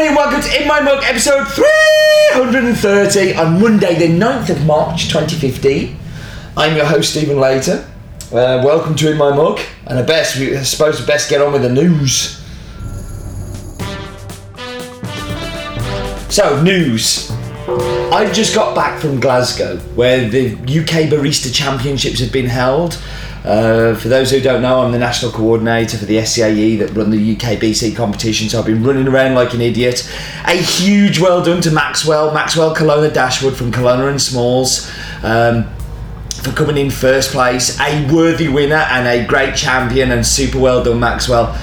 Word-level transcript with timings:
In 0.00 0.14
My 0.66 0.80
Mug, 0.80 1.04
episode 1.04 1.46
330 1.48 3.34
on 3.34 3.60
Monday, 3.60 3.98
the 3.98 4.08
9th 4.08 4.48
of 4.48 4.64
March 4.64 5.08
2015. 5.08 5.94
I'm 6.56 6.74
your 6.74 6.86
host, 6.86 7.10
Stephen 7.10 7.38
Leighton. 7.38 7.80
Uh, 8.32 8.62
welcome 8.64 8.94
to 8.94 9.10
In 9.10 9.18
My 9.18 9.28
Mug, 9.36 9.60
and 9.86 9.98
I, 9.98 10.02
best, 10.02 10.38
I 10.38 10.62
suppose 10.62 11.00
we 11.00 11.06
best 11.06 11.28
get 11.28 11.42
on 11.42 11.52
with 11.52 11.60
the 11.60 11.68
news. 11.68 12.38
So, 16.34 16.62
news. 16.62 17.30
I've 18.10 18.32
just 18.32 18.54
got 18.54 18.74
back 18.74 19.02
from 19.02 19.20
Glasgow, 19.20 19.76
where 19.96 20.26
the 20.30 20.54
UK 20.54 21.10
Barista 21.10 21.54
Championships 21.54 22.20
have 22.20 22.32
been 22.32 22.46
held. 22.46 22.98
Uh, 23.44 23.94
for 23.94 24.08
those 24.08 24.30
who 24.30 24.40
don't 24.40 24.60
know, 24.60 24.82
I'm 24.82 24.92
the 24.92 24.98
national 24.98 25.32
coordinator 25.32 25.96
for 25.96 26.04
the 26.04 26.18
SCAE 26.18 26.78
that 26.80 26.90
run 26.90 27.10
the 27.10 27.32
UK 27.32 27.58
BC 27.58 27.96
competition, 27.96 28.48
so 28.48 28.58
I've 28.58 28.66
been 28.66 28.84
running 28.84 29.08
around 29.08 29.34
like 29.34 29.54
an 29.54 29.62
idiot. 29.62 30.10
A 30.46 30.56
huge 30.56 31.18
well 31.18 31.42
done 31.42 31.62
to 31.62 31.70
Maxwell, 31.70 32.34
Maxwell 32.34 32.74
Colonna 32.74 33.10
Dashwood 33.10 33.56
from 33.56 33.72
Colonna 33.72 34.08
and 34.08 34.20
Smalls. 34.20 34.90
Um, 35.22 35.64
for 36.42 36.52
coming 36.52 36.76
in 36.76 36.90
first 36.90 37.32
place, 37.32 37.78
a 37.80 38.12
worthy 38.12 38.48
winner 38.48 38.86
and 38.90 39.06
a 39.06 39.26
great 39.26 39.56
champion, 39.56 40.10
and 40.10 40.26
super 40.26 40.58
well 40.58 40.84
done, 40.84 41.00
Maxwell. 41.00 41.58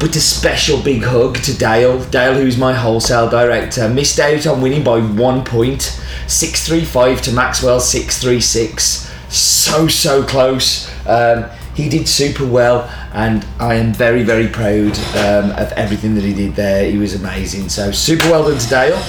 But 0.00 0.16
a 0.16 0.20
special 0.20 0.82
big 0.82 1.04
hug 1.04 1.36
to 1.42 1.56
Dale. 1.56 2.02
Dale, 2.06 2.34
who's 2.34 2.58
my 2.58 2.74
wholesale 2.74 3.30
director, 3.30 3.88
missed 3.88 4.18
out 4.18 4.44
on 4.48 4.60
winning 4.60 4.82
by 4.82 5.00
one 5.00 5.44
point, 5.44 6.00
635 6.26 7.22
to 7.22 7.32
Maxwell 7.32 7.78
636. 7.78 9.11
So, 9.32 9.88
so 9.88 10.22
close. 10.22 10.90
Um, 11.06 11.46
he 11.74 11.88
did 11.88 12.06
super 12.06 12.46
well, 12.46 12.82
and 13.14 13.46
I 13.58 13.74
am 13.76 13.94
very, 13.94 14.22
very 14.22 14.46
proud 14.46 14.98
um, 15.16 15.50
of 15.52 15.72
everything 15.72 16.14
that 16.16 16.24
he 16.24 16.34
did 16.34 16.54
there. 16.54 16.90
He 16.90 16.98
was 16.98 17.14
amazing. 17.14 17.70
So, 17.70 17.90
super 17.92 18.30
well 18.30 18.46
done 18.46 18.58
to 18.58 18.68
Dale. 18.68 19.02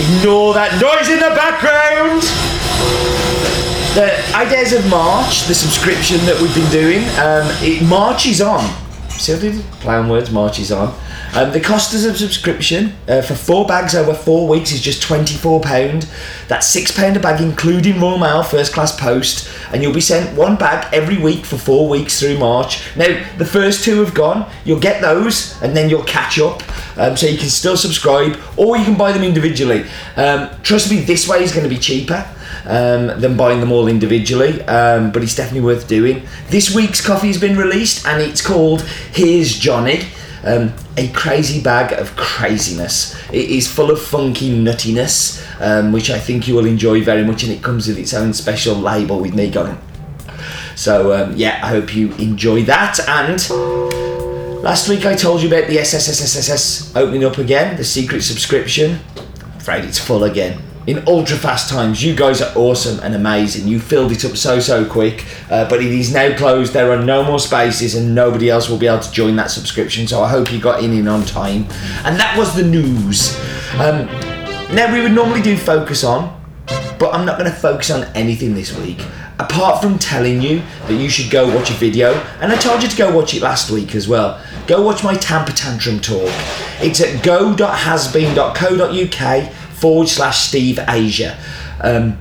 Ignore 0.00 0.54
that 0.54 0.72
noise 0.80 1.08
in 1.08 1.20
the 1.20 1.30
background. 1.36 2.22
The 3.94 4.36
Ideas 4.36 4.72
of 4.72 4.88
March, 4.90 5.46
the 5.46 5.54
subscription 5.54 6.18
that 6.26 6.40
we've 6.40 6.54
been 6.54 6.70
doing, 6.70 7.02
um, 7.18 7.46
it 7.62 7.82
marches 7.88 8.40
on. 8.40 8.68
See 9.10 9.34
I 9.34 9.38
did? 9.38 9.62
Play 9.80 9.94
on 9.94 10.08
words, 10.08 10.30
marches 10.32 10.72
on. 10.72 10.92
Um, 11.32 11.52
the 11.52 11.60
cost 11.60 11.94
of 11.94 12.12
a 12.12 12.18
subscription 12.18 12.92
uh, 13.06 13.22
for 13.22 13.36
four 13.36 13.64
bags 13.64 13.94
over 13.94 14.14
four 14.14 14.48
weeks 14.48 14.72
is 14.72 14.80
just 14.80 15.00
£24. 15.02 16.08
That's 16.48 16.74
£6 16.74 17.16
a 17.16 17.20
bag, 17.20 17.40
including 17.40 18.00
Royal 18.00 18.18
Mail 18.18 18.42
First 18.42 18.72
Class 18.72 18.98
Post, 18.98 19.48
and 19.72 19.80
you'll 19.80 19.94
be 19.94 20.00
sent 20.00 20.36
one 20.36 20.56
bag 20.56 20.92
every 20.92 21.18
week 21.18 21.44
for 21.44 21.56
four 21.56 21.88
weeks 21.88 22.18
through 22.18 22.38
March. 22.38 22.82
Now, 22.96 23.24
the 23.38 23.44
first 23.44 23.84
two 23.84 24.02
have 24.02 24.12
gone, 24.12 24.50
you'll 24.64 24.80
get 24.80 25.00
those, 25.00 25.60
and 25.62 25.76
then 25.76 25.88
you'll 25.88 26.02
catch 26.02 26.40
up. 26.40 26.64
Um, 26.98 27.16
so 27.16 27.28
you 27.28 27.38
can 27.38 27.48
still 27.48 27.76
subscribe, 27.76 28.36
or 28.56 28.76
you 28.76 28.84
can 28.84 28.96
buy 28.96 29.12
them 29.12 29.22
individually. 29.22 29.84
Um, 30.16 30.50
trust 30.62 30.90
me, 30.90 31.00
this 31.00 31.28
way 31.28 31.44
is 31.44 31.52
going 31.52 31.64
to 31.64 31.70
be 31.70 31.80
cheaper. 31.80 32.26
Um, 32.66 33.18
than 33.20 33.38
buying 33.38 33.58
them 33.58 33.72
all 33.72 33.88
individually, 33.88 34.60
um, 34.64 35.12
but 35.12 35.22
it's 35.22 35.34
definitely 35.34 35.62
worth 35.62 35.88
doing. 35.88 36.26
This 36.48 36.74
week's 36.74 37.04
coffee 37.04 37.28
has 37.28 37.40
been 37.40 37.56
released 37.56 38.06
and 38.06 38.20
it's 38.20 38.42
called 38.42 38.82
Here's 38.82 39.58
Johnny. 39.58 40.04
Um, 40.42 40.72
a 40.96 41.08
crazy 41.12 41.60
bag 41.62 41.92
of 41.92 42.16
craziness. 42.16 43.14
It 43.30 43.50
is 43.50 43.70
full 43.70 43.90
of 43.90 44.00
funky 44.00 44.50
nuttiness, 44.50 45.44
um, 45.60 45.92
which 45.92 46.10
I 46.10 46.18
think 46.18 46.48
you 46.48 46.54
will 46.54 46.66
enjoy 46.66 47.02
very 47.02 47.24
much, 47.24 47.42
and 47.42 47.52
it 47.52 47.62
comes 47.62 47.86
with 47.88 47.98
its 47.98 48.14
own 48.14 48.32
special 48.32 48.74
label 48.74 49.20
with 49.20 49.34
me 49.34 49.50
it. 49.50 49.78
So, 50.76 51.12
um, 51.12 51.36
yeah, 51.36 51.60
I 51.62 51.68
hope 51.68 51.94
you 51.94 52.12
enjoy 52.14 52.62
that. 52.62 52.98
And 53.06 54.62
last 54.62 54.88
week 54.88 55.04
I 55.04 55.14
told 55.14 55.42
you 55.42 55.48
about 55.48 55.68
the 55.68 55.76
SSSSS 55.76 56.96
opening 56.96 57.24
up 57.24 57.36
again, 57.36 57.76
the 57.76 57.84
secret 57.84 58.22
subscription. 58.22 59.00
I'm 59.18 59.58
afraid 59.58 59.84
it's 59.84 59.98
full 59.98 60.24
again 60.24 60.69
in 60.90 61.06
ultra 61.06 61.36
fast 61.36 61.70
times. 61.70 62.02
You 62.02 62.16
guys 62.16 62.42
are 62.42 62.52
awesome 62.56 62.98
and 63.04 63.14
amazing. 63.14 63.68
You 63.68 63.78
filled 63.78 64.10
it 64.10 64.24
up 64.24 64.36
so 64.36 64.58
so 64.58 64.84
quick, 64.84 65.24
uh, 65.48 65.68
but 65.68 65.80
it 65.80 65.92
is 65.92 66.12
now 66.12 66.36
closed. 66.36 66.72
There 66.72 66.90
are 66.90 67.00
no 67.00 67.22
more 67.22 67.38
spaces, 67.38 67.94
and 67.94 68.12
nobody 68.12 68.50
else 68.50 68.68
will 68.68 68.76
be 68.76 68.88
able 68.88 68.98
to 68.98 69.12
join 69.12 69.36
that 69.36 69.52
subscription. 69.52 70.08
So 70.08 70.20
I 70.20 70.28
hope 70.28 70.52
you 70.52 70.60
got 70.60 70.82
in 70.82 70.92
in 70.92 71.06
on 71.06 71.24
time. 71.24 71.66
And 72.04 72.18
that 72.18 72.34
was 72.36 72.56
the 72.56 72.64
news. 72.64 73.38
Um, 73.74 74.06
now 74.74 74.92
we 74.92 75.00
would 75.00 75.12
normally 75.12 75.42
do 75.42 75.56
focus 75.56 76.02
on, 76.02 76.36
but 76.98 77.14
I'm 77.14 77.24
not 77.24 77.38
going 77.38 77.48
to 77.48 77.56
focus 77.56 77.92
on 77.92 78.02
anything 78.16 78.54
this 78.54 78.76
week. 78.76 79.00
Apart 79.38 79.80
from 79.80 79.96
telling 79.98 80.42
you 80.42 80.60
that 80.86 80.94
you 80.94 81.08
should 81.08 81.30
go 81.30 81.46
watch 81.56 81.70
a 81.70 81.74
video, 81.74 82.14
and 82.40 82.50
I 82.52 82.56
told 82.56 82.82
you 82.82 82.88
to 82.88 82.96
go 82.96 83.16
watch 83.16 83.32
it 83.32 83.42
last 83.42 83.70
week 83.70 83.94
as 83.94 84.08
well. 84.08 84.40
Go 84.66 84.82
watch 84.82 85.04
my 85.04 85.14
Tamper 85.14 85.52
Tantrum 85.52 86.00
talk. 86.00 86.32
It's 86.82 87.00
at 87.00 87.22
go.hasbean.co.uk 87.24 89.52
forward 89.80 90.08
slash 90.08 90.40
Steve 90.48 90.78
Asia. 90.86 91.38
Um, 91.80 92.18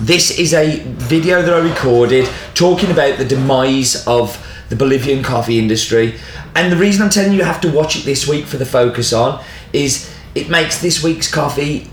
this 0.00 0.38
is 0.38 0.52
a 0.52 0.80
video 0.80 1.42
that 1.42 1.52
I 1.52 1.58
recorded 1.58 2.28
talking 2.54 2.90
about 2.90 3.18
the 3.18 3.24
demise 3.24 4.06
of 4.06 4.38
the 4.68 4.76
Bolivian 4.76 5.22
coffee 5.22 5.58
industry. 5.58 6.18
And 6.54 6.70
the 6.70 6.76
reason 6.76 7.02
I'm 7.02 7.10
telling 7.10 7.32
you 7.32 7.38
you 7.38 7.44
have 7.44 7.60
to 7.62 7.70
watch 7.70 7.96
it 7.96 8.04
this 8.04 8.28
week 8.28 8.46
for 8.46 8.58
the 8.58 8.66
focus 8.66 9.12
on 9.12 9.42
is 9.72 10.14
it 10.34 10.50
makes 10.50 10.82
this 10.82 11.02
week's 11.02 11.30
coffee 11.30 11.90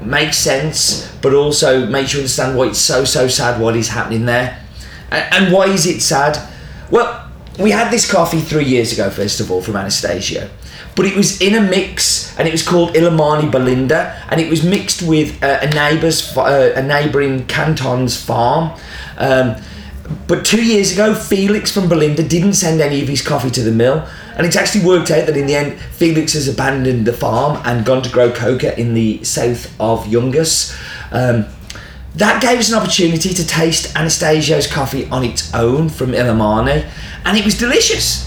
make 0.00 0.34
sense, 0.34 1.12
but 1.22 1.32
also 1.32 1.86
makes 1.86 2.12
you 2.12 2.20
understand 2.20 2.56
why 2.56 2.66
it's 2.66 2.78
so, 2.78 3.04
so 3.04 3.28
sad 3.28 3.60
what 3.60 3.76
is 3.76 3.88
happening 3.88 4.26
there. 4.26 4.62
And 5.10 5.52
why 5.52 5.66
is 5.66 5.86
it 5.86 6.00
sad? 6.00 6.36
Well, 6.90 7.25
we 7.58 7.70
had 7.70 7.90
this 7.90 8.10
coffee 8.10 8.40
three 8.40 8.64
years 8.64 8.92
ago, 8.92 9.10
first 9.10 9.40
of 9.40 9.50
all, 9.50 9.62
from 9.62 9.76
Anastasio 9.76 10.50
but 10.96 11.04
it 11.04 11.14
was 11.14 11.40
in 11.40 11.54
a 11.54 11.60
mix 11.60 12.36
and 12.38 12.48
it 12.48 12.52
was 12.52 12.66
called 12.66 12.94
Illimani 12.94 13.52
Belinda 13.52 14.20
and 14.30 14.40
it 14.40 14.48
was 14.48 14.64
mixed 14.64 15.02
with 15.02 15.40
uh, 15.44 15.58
a 15.60 15.70
neighbour's 15.70 16.36
uh, 16.36 16.72
a 16.74 16.82
neighbouring 16.82 17.46
canton's 17.46 18.20
farm. 18.20 18.76
Um, 19.18 19.56
but 20.26 20.44
two 20.44 20.64
years 20.64 20.92
ago 20.92 21.14
Felix 21.14 21.70
from 21.70 21.88
Belinda 21.88 22.26
didn't 22.26 22.54
send 22.54 22.80
any 22.80 23.02
of 23.02 23.08
his 23.08 23.20
coffee 23.20 23.50
to 23.50 23.62
the 23.62 23.70
mill 23.70 24.08
and 24.36 24.46
it's 24.46 24.56
actually 24.56 24.84
worked 24.84 25.10
out 25.10 25.26
that 25.26 25.36
in 25.36 25.46
the 25.46 25.54
end 25.54 25.78
Felix 25.78 26.32
has 26.32 26.48
abandoned 26.48 27.06
the 27.06 27.12
farm 27.12 27.60
and 27.64 27.84
gone 27.84 28.02
to 28.02 28.10
grow 28.10 28.32
coca 28.32 28.78
in 28.80 28.94
the 28.94 29.22
south 29.22 29.78
of 29.78 30.04
Yungas. 30.04 30.74
Um, 31.12 31.46
that 32.16 32.42
gave 32.42 32.58
us 32.58 32.70
an 32.70 32.78
opportunity 32.78 33.32
to 33.32 33.46
taste 33.46 33.94
Anastasio's 33.94 34.66
coffee 34.66 35.08
on 35.10 35.24
its 35.24 35.52
own 35.54 35.88
from 35.88 36.12
Illimani 36.12 36.88
and 37.24 37.38
it 37.38 37.44
was 37.44 37.56
delicious 37.58 38.26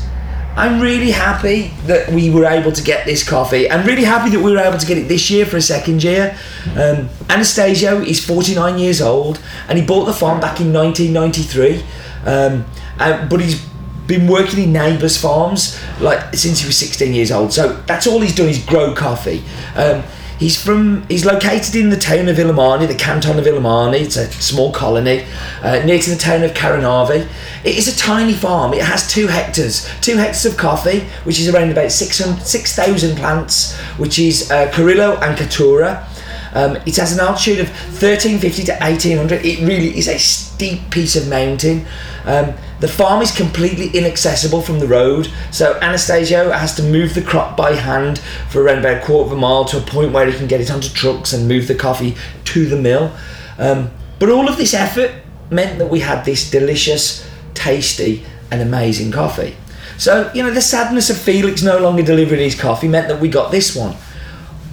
I'm 0.60 0.82
really 0.82 1.12
happy 1.12 1.72
that 1.86 2.10
we 2.12 2.30
were 2.30 2.44
able 2.44 2.74
to 2.74 2.84
get 2.84 3.06
this 3.06 3.28
coffee. 3.28 3.72
I'm 3.72 3.86
really 3.86 4.04
happy 4.04 4.30
that 4.32 4.42
we 4.42 4.52
were 4.52 4.58
able 4.58 4.78
to 4.78 4.86
get 4.86 4.98
it 4.98 5.08
this 5.08 5.32
year 5.32 5.46
for 5.46 5.56
a 5.56 5.62
second 5.62 6.04
year. 6.04 6.38
Um, 6.72 7.08
Anastasio 7.30 8.02
is 8.02 8.24
49 8.26 8.78
years 8.78 9.02
old 9.02 9.42
and 9.70 9.80
he 9.80 9.86
bought 9.86 10.04
the 10.04 10.14
farm 10.14 10.42
back 10.42 10.60
in 10.60 10.74
1993. 10.74 11.82
Um, 12.26 12.66
uh, 13.00 13.26
but 13.30 13.40
he's 13.40 13.66
been 14.06 14.28
working 14.28 14.64
in 14.64 14.74
neighbours' 14.74 15.16
farms 15.16 15.80
like 16.02 16.34
since 16.36 16.60
he 16.60 16.68
was 16.68 16.76
16 16.76 17.14
years 17.14 17.32
old. 17.32 17.54
So 17.54 17.82
that's 17.84 18.06
all 18.06 18.20
he's 18.20 18.36
done 18.36 18.50
is 18.50 18.62
grow 18.66 18.94
coffee. 18.94 19.42
Um, 19.76 20.04
He's 20.40 20.62
from. 20.62 21.06
He's 21.10 21.26
located 21.26 21.76
in 21.76 21.90
the 21.90 21.98
town 21.98 22.30
of 22.30 22.38
Illimani, 22.38 22.88
the 22.88 22.96
canton 22.96 23.38
of 23.38 23.46
Illimani. 23.46 24.00
It's 24.00 24.16
a 24.16 24.32
small 24.32 24.72
colony 24.72 25.26
uh, 25.62 25.84
near 25.86 26.00
to 26.00 26.10
the 26.10 26.16
town 26.16 26.44
of 26.44 26.54
Caranavi. 26.54 27.28
It 27.66 27.76
is 27.76 27.94
a 27.94 27.98
tiny 27.98 28.32
farm. 28.32 28.74
It 28.74 28.82
has 28.82 29.12
two 29.12 29.28
hectares, 29.28 29.86
two 30.00 30.16
hectares 30.16 30.46
of 30.46 30.56
coffee, 30.56 31.02
which 31.26 31.42
is 31.42 31.50
around 31.50 31.72
about 31.72 31.92
6,000 31.92 33.18
plants, 33.18 33.78
which 33.98 34.18
is 34.18 34.50
uh, 34.50 34.72
Criollo 34.72 35.22
and 35.22 35.38
Caturra. 35.38 36.08
Um, 36.54 36.78
it 36.86 36.96
has 36.98 37.14
an 37.14 37.20
altitude 37.20 37.60
of 37.60 37.70
1350 37.70 38.64
to 38.66 38.72
1800. 38.74 39.46
It 39.46 39.60
really 39.60 39.98
is 39.98 40.08
a 40.08 40.18
steep 40.18 40.90
piece 40.90 41.16
of 41.16 41.28
mountain. 41.28 41.86
Um, 42.26 42.54
the 42.80 42.88
farm 42.88 43.22
is 43.22 43.36
completely 43.36 43.90
inaccessible 43.98 44.62
from 44.62 44.80
the 44.80 44.88
road, 44.88 45.30
so 45.52 45.78
Anastasio 45.82 46.52
has 46.52 46.76
to 46.76 46.84
move 46.84 47.14
the 47.14 47.22
crop 47.22 47.58
by 47.58 47.74
hand 47.74 48.20
for 48.50 48.62
around 48.62 48.80
about 48.80 49.04
a 49.04 49.06
quarter 49.06 49.28
of 49.28 49.38
a 49.38 49.40
mile 49.40 49.66
to 49.66 49.78
a 49.78 49.82
point 49.82 50.14
where 50.14 50.26
he 50.26 50.38
can 50.38 50.48
get 50.48 50.62
it 50.62 50.72
onto 50.72 50.90
trucks 50.90 51.34
and 51.34 51.48
move 51.48 51.68
the 51.68 51.76
coffee 51.76 52.16
to 52.46 52.68
the 52.68 52.78
mill. 52.78 53.12
Um, 53.58 53.92
but 54.18 54.30
all 54.30 54.48
of 54.48 54.58
this 54.58 54.74
effort 54.74 55.12
meant 55.50 55.80
that 55.80 55.90
we 55.90 56.00
had 56.00 56.24
this 56.24 56.50
delicious, 56.50 57.30
tasty, 57.54 58.26
and 58.52 58.62
amazing 58.62 59.12
coffee. 59.12 59.56
So, 59.98 60.32
you 60.34 60.44
know, 60.44 60.52
the 60.52 60.62
sadness 60.62 61.10
of 61.10 61.18
Felix 61.18 61.62
no 61.62 61.80
longer 61.80 62.04
delivering 62.04 62.40
his 62.40 62.60
coffee 62.60 62.88
meant 62.88 63.10
that 63.10 63.20
we 63.20 63.28
got 63.28 63.52
this 63.52 63.76
one. 63.76 63.96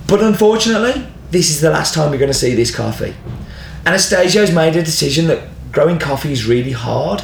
But 0.07 0.23
unfortunately, 0.23 1.05
this 1.31 1.51
is 1.51 1.61
the 1.61 1.71
last 1.71 1.95
time 1.95 2.11
you're 2.11 2.19
going 2.19 2.33
to 2.33 2.35
see 2.35 2.55
this 2.55 2.75
coffee. 2.75 3.15
Anastasio's 3.85 4.53
made 4.53 4.77
a 4.77 4.83
decision 4.83 5.27
that 5.29 5.49
growing 5.73 5.99
coffee 5.99 6.33
is 6.33 6.47
really 6.47 6.73
hard 6.73 7.23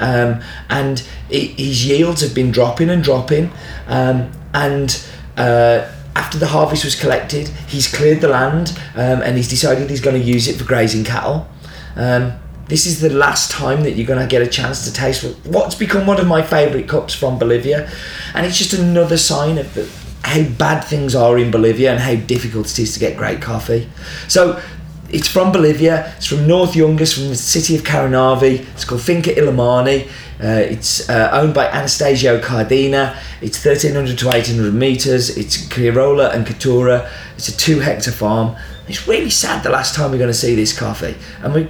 um, 0.00 0.42
and 0.68 1.06
it, 1.30 1.58
his 1.58 1.86
yields 1.86 2.20
have 2.20 2.34
been 2.34 2.50
dropping 2.50 2.90
and 2.90 3.02
dropping. 3.02 3.50
Um, 3.86 4.30
and 4.52 5.04
uh, 5.36 5.90
after 6.14 6.38
the 6.38 6.46
harvest 6.46 6.84
was 6.84 6.94
collected, 6.94 7.48
he's 7.68 7.92
cleared 7.92 8.20
the 8.20 8.28
land 8.28 8.78
um, 8.94 9.22
and 9.22 9.36
he's 9.36 9.48
decided 9.48 9.90
he's 9.90 10.00
going 10.00 10.20
to 10.20 10.26
use 10.26 10.48
it 10.48 10.56
for 10.56 10.64
grazing 10.64 11.04
cattle. 11.04 11.48
Um, 11.96 12.38
this 12.68 12.86
is 12.86 13.00
the 13.00 13.10
last 13.10 13.50
time 13.50 13.84
that 13.84 13.92
you're 13.92 14.06
going 14.06 14.20
to 14.20 14.26
get 14.26 14.42
a 14.42 14.46
chance 14.46 14.84
to 14.84 14.92
taste 14.92 15.24
what's 15.46 15.76
become 15.76 16.06
one 16.06 16.18
of 16.18 16.26
my 16.26 16.42
favourite 16.42 16.88
cups 16.88 17.14
from 17.14 17.38
Bolivia, 17.38 17.88
and 18.34 18.44
it's 18.44 18.58
just 18.58 18.72
another 18.72 19.16
sign 19.16 19.56
of 19.56 19.72
the 19.74 19.88
how 20.26 20.42
bad 20.58 20.80
things 20.80 21.14
are 21.14 21.38
in 21.38 21.52
Bolivia 21.52 21.92
and 21.92 22.00
how 22.00 22.16
difficult 22.26 22.66
it 22.66 22.80
is 22.80 22.92
to 22.94 22.98
get 22.98 23.16
great 23.16 23.40
coffee. 23.40 23.88
So 24.26 24.60
it's 25.08 25.28
from 25.28 25.52
Bolivia. 25.52 26.12
It's 26.16 26.26
from 26.26 26.48
North 26.48 26.72
Yungas, 26.72 27.14
from 27.14 27.28
the 27.28 27.36
city 27.36 27.76
of 27.76 27.82
Caranavi. 27.82 28.66
It's 28.74 28.84
called 28.84 29.02
Finca 29.02 29.30
Illimani. 29.30 30.08
Uh, 30.42 30.72
it's 30.72 31.08
uh, 31.08 31.30
owned 31.32 31.54
by 31.54 31.68
Anastasio 31.68 32.40
Cardina. 32.40 33.16
It's 33.40 33.64
1,300 33.64 34.18
to 34.18 34.26
1,800 34.26 34.74
meters. 34.74 35.36
It's 35.38 35.64
Criollo 35.68 36.34
and 36.34 36.44
Caturra. 36.44 37.08
It's 37.36 37.46
a 37.46 37.56
two 37.56 37.78
hectare 37.78 38.12
farm. 38.12 38.56
It's 38.88 39.06
really 39.06 39.30
sad 39.30 39.62
the 39.62 39.70
last 39.70 39.94
time 39.94 40.10
we're 40.10 40.18
going 40.18 40.28
to 40.28 40.34
see 40.34 40.56
this 40.56 40.76
coffee. 40.76 41.14
And 41.40 41.54
we, 41.54 41.68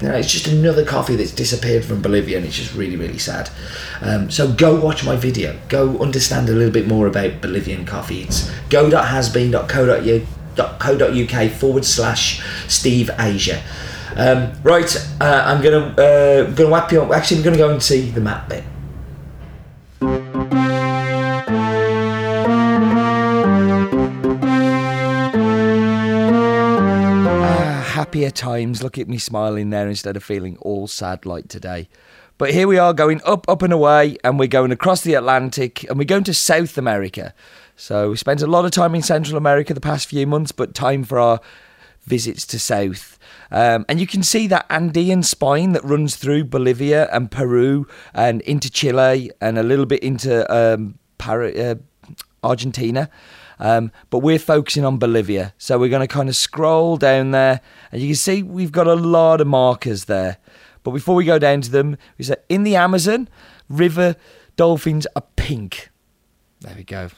you 0.00 0.08
know, 0.08 0.14
it's 0.14 0.30
just 0.30 0.46
another 0.46 0.84
coffee 0.84 1.16
that's 1.16 1.32
disappeared 1.32 1.84
from 1.84 2.02
Bolivia, 2.02 2.36
and 2.36 2.46
it's 2.46 2.56
just 2.56 2.74
really, 2.74 2.96
really 2.96 3.18
sad. 3.18 3.50
Um, 4.00 4.30
so 4.30 4.52
go 4.52 4.78
watch 4.78 5.04
my 5.04 5.16
video. 5.16 5.58
Go 5.68 5.98
understand 5.98 6.48
a 6.48 6.52
little 6.52 6.72
bit 6.72 6.86
more 6.86 7.06
about 7.06 7.40
Bolivian 7.40 7.86
coffee. 7.86 8.22
It's 8.22 8.50
go.hasbean.co.uk 8.68 11.50
forward 11.52 11.84
slash 11.84 12.42
Steve 12.68 13.10
Asia. 13.18 13.62
Um, 14.16 14.52
right, 14.62 14.96
uh, 15.20 15.42
I'm 15.46 15.62
gonna 15.62 15.94
uh, 16.00 16.50
gonna 16.52 16.70
wrap 16.70 16.90
you 16.90 17.02
up. 17.02 17.10
Actually, 17.10 17.38
we're 17.38 17.44
gonna 17.44 17.58
go 17.58 17.70
and 17.70 17.82
see 17.82 18.10
the 18.10 18.20
map 18.20 18.48
bit. 18.48 18.64
Happier 28.16 28.30
times. 28.30 28.82
Look 28.82 28.96
at 28.96 29.08
me 29.08 29.18
smiling 29.18 29.68
there 29.68 29.86
instead 29.86 30.16
of 30.16 30.24
feeling 30.24 30.56
all 30.62 30.86
sad 30.86 31.26
like 31.26 31.48
today. 31.48 31.86
But 32.38 32.54
here 32.54 32.66
we 32.66 32.78
are 32.78 32.94
going 32.94 33.20
up, 33.26 33.46
up 33.46 33.60
and 33.60 33.74
away, 33.74 34.16
and 34.24 34.38
we're 34.38 34.46
going 34.48 34.72
across 34.72 35.02
the 35.02 35.12
Atlantic, 35.12 35.84
and 35.84 35.98
we're 35.98 36.04
going 36.04 36.24
to 36.24 36.32
South 36.32 36.78
America. 36.78 37.34
So 37.76 38.10
we 38.10 38.16
spent 38.16 38.40
a 38.40 38.46
lot 38.46 38.64
of 38.64 38.70
time 38.70 38.94
in 38.94 39.02
Central 39.02 39.36
America 39.36 39.74
the 39.74 39.82
past 39.82 40.08
few 40.08 40.26
months, 40.26 40.50
but 40.50 40.72
time 40.72 41.04
for 41.04 41.18
our 41.18 41.40
visits 42.04 42.46
to 42.46 42.58
South. 42.58 43.18
Um, 43.50 43.84
and 43.86 44.00
you 44.00 44.06
can 44.06 44.22
see 44.22 44.46
that 44.46 44.64
Andean 44.70 45.22
spine 45.22 45.72
that 45.72 45.84
runs 45.84 46.16
through 46.16 46.44
Bolivia 46.44 47.10
and 47.12 47.30
Peru 47.30 47.86
and 48.14 48.40
into 48.42 48.70
Chile 48.70 49.30
and 49.42 49.58
a 49.58 49.62
little 49.62 49.86
bit 49.86 50.02
into 50.02 50.50
um, 50.50 50.98
uh, 51.20 51.74
Argentina. 52.46 53.10
Um, 53.58 53.90
but 54.10 54.18
we're 54.18 54.38
focusing 54.38 54.84
on 54.84 54.98
Bolivia. 54.98 55.54
So 55.58 55.78
we're 55.78 55.88
going 55.88 56.06
to 56.06 56.14
kind 56.14 56.28
of 56.28 56.36
scroll 56.36 56.96
down 56.96 57.30
there, 57.30 57.60
and 57.90 58.02
you 58.02 58.08
can 58.08 58.16
see 58.16 58.42
we've 58.42 58.72
got 58.72 58.86
a 58.86 58.94
lot 58.94 59.40
of 59.40 59.46
markers 59.46 60.04
there. 60.04 60.38
But 60.82 60.90
before 60.90 61.14
we 61.14 61.24
go 61.24 61.38
down 61.38 61.62
to 61.62 61.70
them, 61.70 61.96
we 62.18 62.24
say 62.24 62.36
in 62.48 62.62
the 62.62 62.76
Amazon, 62.76 63.28
river 63.68 64.16
dolphins 64.56 65.06
are 65.16 65.24
pink. 65.36 65.90
There 66.60 66.74
we 66.76 66.84
go. 66.84 67.08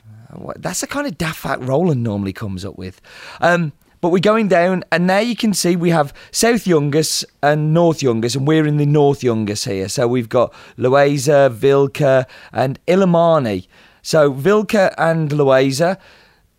That's 0.56 0.80
the 0.80 0.86
kind 0.86 1.06
of 1.06 1.18
daft 1.18 1.38
fact 1.38 1.62
Roland 1.62 2.02
normally 2.02 2.32
comes 2.32 2.64
up 2.64 2.76
with. 2.76 3.00
Um, 3.40 3.72
but 4.00 4.10
we're 4.10 4.20
going 4.20 4.46
down, 4.46 4.84
and 4.92 5.10
there 5.10 5.22
you 5.22 5.34
can 5.34 5.52
see 5.52 5.74
we 5.74 5.90
have 5.90 6.14
South 6.30 6.64
Yungas 6.64 7.24
and 7.42 7.74
North 7.74 7.98
Yungas, 7.98 8.36
and 8.36 8.46
we're 8.46 8.66
in 8.66 8.76
the 8.76 8.86
North 8.86 9.20
Yungas 9.22 9.68
here. 9.68 9.88
So 9.88 10.06
we've 10.06 10.28
got 10.28 10.54
Loaiza, 10.76 11.52
Vilca, 11.52 12.26
and 12.52 12.78
Illimani. 12.86 13.66
So 14.08 14.32
Vilca 14.32 14.94
and 14.96 15.28
Loaiza 15.28 15.98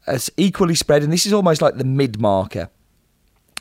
is 0.07 0.31
equally 0.37 0.75
spread, 0.75 1.01
and 1.01 1.11
this 1.11 1.25
is 1.25 1.33
almost 1.33 1.63
like 1.63 1.77
the 1.77 1.83
mid 1.83 2.21
marker. 2.21 2.69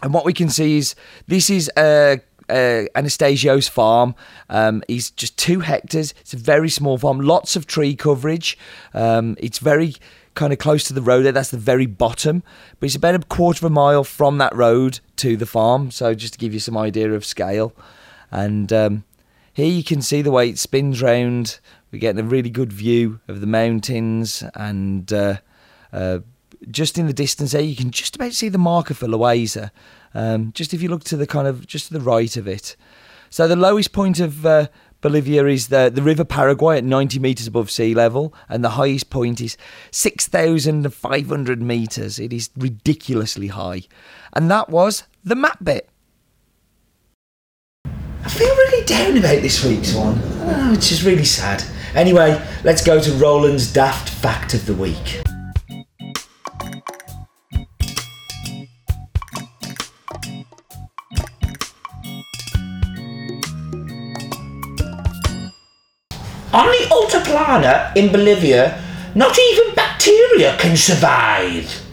And 0.02 0.12
what 0.12 0.26
we 0.26 0.35
can 0.35 0.50
see 0.50 0.76
is 0.76 0.94
this 1.26 1.49
is 1.49 1.70
uh, 1.75 2.17
uh, 2.50 2.85
Anastasio's 2.94 3.67
farm. 3.67 4.14
Um, 4.50 4.82
he's 4.88 5.11
just 5.11 5.38
two 5.38 5.61
hectares. 5.61 6.12
It's 6.20 6.35
a 6.35 6.37
very 6.37 6.69
small 6.69 6.99
farm, 6.99 7.20
lots 7.20 7.56
of 7.56 7.67
tree 7.67 7.96
coverage. 7.96 8.58
Um, 8.93 9.38
it's 9.40 9.58
very 9.58 9.94
kind 10.35 10.52
of 10.52 10.58
close 10.58 10.85
to 10.85 10.93
the 10.93 11.00
road 11.00 11.23
there. 11.23 11.32
That's 11.32 11.50
the 11.50 11.56
very 11.56 11.87
bottom, 11.87 12.43
but 12.79 12.88
it's 12.88 12.94
about 12.94 13.14
a 13.14 13.20
quarter 13.20 13.64
of 13.64 13.73
a 13.73 13.75
mile 13.75 14.05
from 14.05 14.37
that 14.37 14.55
road 14.55 15.00
to 15.17 15.35
the 15.35 15.46
farm. 15.46 15.90
So 15.93 16.14
just 16.14 16.35
to 16.35 16.38
give 16.38 16.52
you 16.52 16.61
some 16.61 16.76
idea 16.76 17.11
of 17.14 17.25
scale, 17.25 17.73
and 18.31 18.70
um, 18.70 19.05
here 19.55 19.73
you 19.73 19.82
can 19.82 20.02
see 20.02 20.20
the 20.20 20.31
way 20.31 20.50
it 20.50 20.58
spins 20.58 21.00
round. 21.00 21.58
We're 21.90 21.99
getting 21.99 22.20
a 22.20 22.29
really 22.29 22.50
good 22.50 22.73
view 22.73 23.20
of 23.29 23.40
the 23.40 23.46
mountains 23.46 24.43
and. 24.55 25.12
Uh, 25.12 25.37
uh, 25.93 26.19
just 26.70 26.99
in 26.99 27.06
the 27.06 27.12
distance 27.12 27.52
there, 27.52 27.62
you 27.62 27.76
can 27.76 27.90
just 27.90 28.17
about 28.17 28.32
see 28.32 28.49
the 28.49 28.58
marker 28.58 28.94
for 28.94 29.06
Loaiza. 29.06 29.70
Um, 30.14 30.52
just 30.52 30.75
if 30.75 30.82
you 30.82 30.88
look 30.88 31.05
to 31.05 31.17
the 31.17 31.26
kind 31.26 31.46
of 31.46 31.67
just 31.67 31.87
to 31.87 31.94
the 31.94 32.00
right 32.00 32.37
of 32.37 32.49
it. 32.49 32.76
So 33.31 33.46
the 33.46 33.56
lowest 33.56 33.93
point 33.93 34.20
of 34.20 34.44
uh, 34.44 34.67
Bolivia 35.00 35.46
is 35.46 35.69
the, 35.69 35.90
the 35.93 36.02
River 36.02 36.25
Paraguay 36.25 36.79
at 36.79 36.85
90 36.85 37.19
metres 37.19 37.46
above 37.46 37.70
sea 37.70 37.94
level, 37.94 38.35
and 38.49 38.64
the 38.64 38.70
highest 38.70 39.11
point 39.11 39.40
is 39.40 39.56
6,500 39.90 41.62
metres. 41.62 42.19
It 42.19 42.32
is 42.32 42.50
ridiculously 42.56 43.49
high. 43.49 43.82
And 44.32 44.50
that 44.50 44.70
was 44.70 45.05
the 45.23 45.37
map 45.37 45.62
bit. 45.62 45.88
I 47.85 48.29
feel 48.29 48.49
really 48.49 48.85
down 48.85 49.17
about 49.17 49.43
this 49.43 49.64
week's 49.64 49.94
one. 49.94 50.19
It's 50.75 50.88
just 50.88 51.05
really 51.05 51.25
sad. 51.25 51.62
Anyway, 51.94 52.40
let's 52.64 52.85
go 52.85 53.00
to 53.00 53.12
Roland's 53.12 53.73
daft 53.73 54.08
fact 54.08 54.55
of 54.55 54.67
the 54.67 54.75
week. 54.75 55.23
On 66.52 66.67
the 66.67 66.87
Altiplano 66.90 67.96
in 67.96 68.11
Bolivia, 68.11 68.82
not 69.14 69.38
even 69.38 69.75
bacteria 69.75 70.56
can 70.58 70.76
survive. 70.76 71.88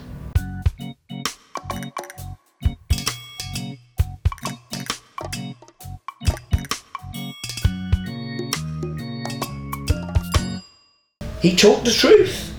He 11.46 11.54
talked 11.54 11.84
the 11.84 11.92
truth. 11.92 12.52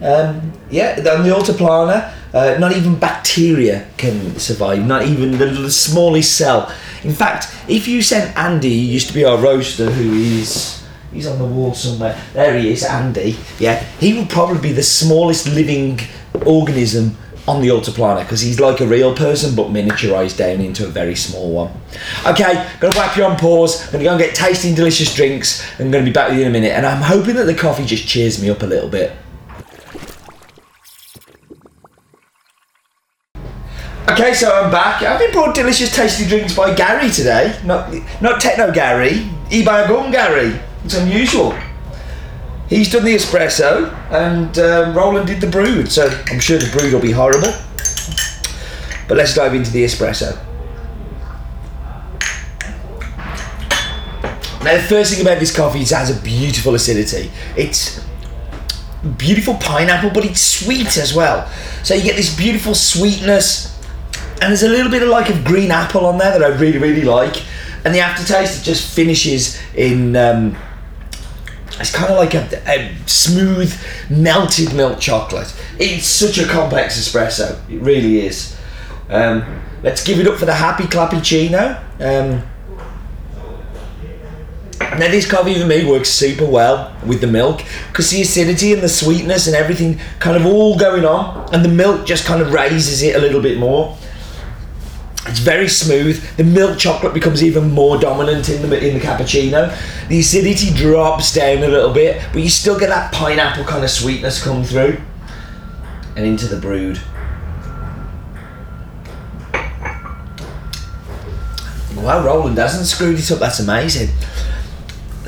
Um, 0.00 0.52
yeah, 0.70 0.94
on 0.98 1.24
the 1.24 1.30
Altiplano, 1.30 2.14
uh, 2.32 2.56
not 2.60 2.76
even 2.76 2.94
bacteria 2.94 3.88
can 3.96 4.38
survive, 4.38 4.86
not 4.86 5.02
even 5.02 5.32
the, 5.32 5.46
the 5.46 5.70
smallest 5.70 6.36
cell. 6.36 6.72
In 7.02 7.12
fact, 7.12 7.52
if 7.66 7.88
you 7.88 8.02
sent 8.02 8.36
Andy, 8.36 8.68
who 8.68 8.92
used 8.92 9.08
to 9.08 9.14
be 9.14 9.24
our 9.24 9.36
roaster, 9.36 9.90
who 9.90 10.12
is 10.12 10.80
He's 11.12 11.26
on 11.26 11.38
the 11.38 11.44
wall 11.44 11.74
somewhere. 11.74 12.16
There 12.32 12.56
he 12.56 12.70
is, 12.70 12.84
Andy. 12.84 13.36
Yeah, 13.58 13.82
he 13.98 14.14
would 14.14 14.30
probably 14.30 14.62
be 14.62 14.72
the 14.72 14.84
smallest 14.84 15.48
living 15.48 15.98
organism 16.46 17.16
on 17.50 17.60
the 17.60 17.68
Altiplano 17.68 18.20
because 18.20 18.40
he's 18.40 18.60
like 18.60 18.80
a 18.80 18.86
real 18.86 19.14
person 19.14 19.56
but 19.56 19.66
miniaturized 19.66 20.36
down 20.36 20.60
into 20.60 20.86
a 20.86 20.88
very 20.88 21.16
small 21.16 21.52
one. 21.52 21.72
Okay, 22.24 22.68
gonna 22.78 22.96
whack 22.96 23.16
you 23.16 23.24
on 23.24 23.36
pause. 23.36 23.86
Gonna 23.90 24.04
go 24.04 24.10
and 24.10 24.20
get 24.20 24.34
tasty 24.36 24.72
delicious 24.72 25.12
drinks. 25.14 25.66
I'm 25.80 25.90
gonna 25.90 26.04
be 26.04 26.12
back 26.12 26.30
with 26.30 26.38
you 26.38 26.44
in 26.44 26.50
a 26.50 26.52
minute, 26.52 26.72
and 26.72 26.86
I'm 26.86 27.02
hoping 27.02 27.34
that 27.36 27.44
the 27.44 27.54
coffee 27.54 27.84
just 27.84 28.06
cheers 28.06 28.40
me 28.40 28.50
up 28.50 28.62
a 28.62 28.66
little 28.66 28.88
bit. 28.88 29.12
Okay, 34.08 34.32
so 34.32 34.52
I'm 34.52 34.70
back. 34.70 35.02
I've 35.02 35.18
been 35.18 35.32
brought 35.32 35.54
delicious 35.54 35.94
tasty 35.94 36.26
drinks 36.26 36.54
by 36.54 36.72
Gary 36.74 37.10
today. 37.10 37.58
Not 37.64 37.92
not 38.20 38.40
Techno 38.40 38.70
Gary, 38.72 39.28
Ibaragum 39.50 40.12
Gary. 40.12 40.60
It's 40.84 40.94
unusual. 40.94 41.52
He's 42.70 42.88
done 42.88 43.04
the 43.04 43.16
espresso 43.16 43.92
and 44.12 44.56
um, 44.60 44.96
Roland 44.96 45.26
did 45.26 45.40
the 45.40 45.48
brood. 45.48 45.90
so 45.90 46.08
I'm 46.28 46.38
sure 46.38 46.56
the 46.56 46.70
brood 46.70 46.92
will 46.92 47.00
be 47.00 47.10
horrible. 47.10 47.52
But 49.08 49.16
let's 49.16 49.34
dive 49.34 49.54
into 49.54 49.72
the 49.72 49.84
espresso. 49.84 50.38
Now, 54.62 54.76
the 54.76 54.82
first 54.88 55.12
thing 55.12 55.20
about 55.20 55.40
this 55.40 55.54
coffee 55.54 55.80
is 55.80 55.90
it 55.90 55.96
has 55.96 56.16
a 56.16 56.22
beautiful 56.22 56.76
acidity. 56.76 57.32
It's 57.56 58.04
beautiful 59.16 59.54
pineapple, 59.54 60.10
but 60.10 60.24
it's 60.24 60.40
sweet 60.40 60.96
as 60.96 61.12
well. 61.12 61.50
So 61.82 61.94
you 61.94 62.04
get 62.04 62.14
this 62.14 62.36
beautiful 62.36 62.76
sweetness, 62.76 63.76
and 64.40 64.42
there's 64.42 64.62
a 64.62 64.68
little 64.68 64.92
bit 64.92 65.02
of 65.02 65.08
like 65.08 65.28
of 65.28 65.44
green 65.44 65.72
apple 65.72 66.06
on 66.06 66.18
there 66.18 66.38
that 66.38 66.44
I 66.44 66.54
really, 66.56 66.78
really 66.78 67.02
like. 67.02 67.42
And 67.84 67.92
the 67.92 68.00
aftertaste 68.00 68.64
just 68.64 68.94
finishes 68.94 69.58
in. 69.74 70.14
Um, 70.14 70.56
it's 71.80 71.94
kind 71.94 72.12
of 72.12 72.18
like 72.18 72.34
a, 72.34 72.70
a, 72.70 72.94
smooth 73.06 73.74
melted 74.10 74.74
milk 74.74 75.00
chocolate. 75.00 75.54
It's 75.78 76.06
such 76.06 76.38
a 76.38 76.46
complex 76.46 76.98
espresso. 76.98 77.58
It 77.70 77.80
really 77.80 78.20
is. 78.20 78.56
Um, 79.08 79.62
let's 79.82 80.04
give 80.04 80.20
it 80.20 80.26
up 80.26 80.38
for 80.38 80.44
the 80.44 80.54
happy 80.54 80.84
clappy 80.84 81.20
Um, 82.00 82.42
now 84.98 85.08
this 85.08 85.30
coffee 85.30 85.58
for 85.58 85.66
me 85.66 85.88
works 85.88 86.10
super 86.10 86.44
well 86.44 86.94
with 87.06 87.20
the 87.20 87.26
milk 87.26 87.62
because 87.88 88.10
the 88.10 88.22
acidity 88.22 88.72
and 88.72 88.82
the 88.82 88.88
sweetness 88.88 89.46
and 89.46 89.54
everything 89.56 90.00
kind 90.18 90.36
of 90.36 90.46
all 90.46 90.78
going 90.78 91.04
on, 91.04 91.48
and 91.54 91.64
the 91.64 91.68
milk 91.68 92.06
just 92.06 92.26
kind 92.26 92.42
of 92.42 92.52
raises 92.52 93.02
it 93.02 93.16
a 93.16 93.18
little 93.18 93.40
bit 93.40 93.58
more. 93.58 93.96
It's 95.30 95.38
very 95.38 95.68
smooth. 95.68 96.20
The 96.36 96.42
milk 96.42 96.76
chocolate 96.76 97.14
becomes 97.14 97.42
even 97.44 97.70
more 97.70 97.98
dominant 97.98 98.48
in 98.48 98.68
the 98.68 98.86
in 98.86 98.94
the 98.94 99.00
cappuccino. 99.00 99.72
The 100.08 100.18
acidity 100.18 100.74
drops 100.74 101.32
down 101.32 101.58
a 101.58 101.68
little 101.68 101.92
bit, 101.92 102.20
but 102.32 102.42
you 102.42 102.48
still 102.48 102.76
get 102.78 102.88
that 102.88 103.12
pineapple 103.12 103.62
kind 103.64 103.84
of 103.84 103.90
sweetness 103.90 104.42
come 104.42 104.64
through. 104.64 104.98
and 106.16 106.26
into 106.26 106.48
the 106.48 106.56
brood. 106.56 107.00
Wow, 111.94 112.24
Roland 112.24 112.58
hasn't 112.58 112.86
screwed 112.86 113.18
it 113.18 113.30
up. 113.30 113.38
That's 113.38 113.60
amazing. 113.60 114.08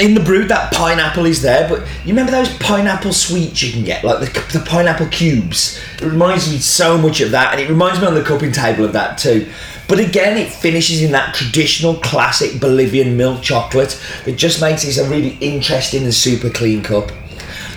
In 0.03 0.15
the 0.15 0.21
brood, 0.21 0.49
that 0.49 0.73
pineapple 0.73 1.27
is 1.27 1.43
there, 1.43 1.69
but 1.69 1.87
you 2.05 2.09
remember 2.09 2.33
those 2.33 2.53
pineapple 2.59 3.13
sweets 3.13 3.63
you 3.63 3.71
can 3.71 3.85
get, 3.85 4.03
like 4.03 4.19
the, 4.19 4.59
the 4.59 4.65
pineapple 4.65 5.07
cubes. 5.07 5.81
It 5.95 6.07
reminds 6.07 6.51
me 6.51 6.59
so 6.59 6.99
much 6.99 7.21
of 7.21 7.31
that, 7.31 7.53
and 7.53 7.61
it 7.61 7.69
reminds 7.69 8.01
me 8.01 8.09
on 8.09 8.15
the 8.15 8.25
cupping 8.25 8.51
table 8.51 8.85
of 8.85 8.93
that 8.95 9.17
too. 9.17 9.49
But 9.87 10.01
again, 10.01 10.37
it 10.37 10.53
finishes 10.53 11.03
in 11.03 11.13
that 11.13 11.37
traditional 11.37 11.95
classic 11.95 12.61
Bolivian 12.61 13.17
milk 13.17 13.43
chocolate 13.43 13.97
that 14.25 14.33
just 14.33 14.61
makes 14.61 14.85
it 14.85 14.99
a 14.99 15.09
really 15.09 15.39
interesting 15.41 16.03
and 16.03 16.13
super 16.13 16.51
clean 16.51 16.83
cup. 16.83 17.13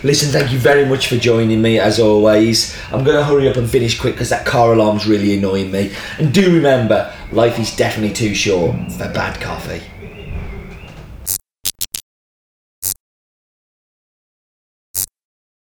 Listen, 0.01 0.31
thank 0.31 0.51
you 0.51 0.57
very 0.57 0.83
much 0.83 1.09
for 1.09 1.17
joining 1.17 1.61
me 1.61 1.77
as 1.77 1.99
always. 1.99 2.75
I'm 2.91 3.03
going 3.03 3.17
to 3.17 3.23
hurry 3.23 3.47
up 3.47 3.57
and 3.57 3.69
finish 3.69 3.99
quick 3.99 4.15
because 4.15 4.29
that 4.29 4.47
car 4.47 4.73
alarm's 4.73 5.05
really 5.05 5.37
annoying 5.37 5.69
me. 5.69 5.93
And 6.17 6.33
do 6.33 6.55
remember, 6.55 7.13
life 7.31 7.59
is 7.59 7.75
definitely 7.75 8.15
too 8.15 8.33
short 8.33 8.75
for 8.93 9.13
bad 9.13 9.39
coffee. 9.39 9.83